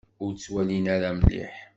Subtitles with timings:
[0.23, 1.55] Ur ttwalin ara mliḥ.